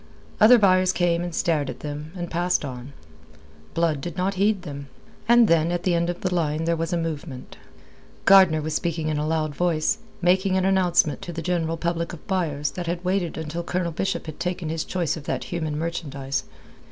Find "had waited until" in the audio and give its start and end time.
12.87-13.61